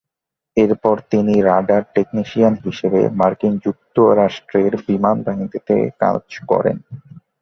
এরপর 0.57 0.95
তিনি 1.11 1.33
radar 1.41 1.83
technician 1.95 2.53
হিসেবে 2.65 3.01
মার্কিন 3.19 3.53
যুক্তরাষ্ট্রের 3.65 4.73
বিমানবাহিনীতে 4.87 5.59
কাজ 6.01 6.23
করেন। 6.51 6.77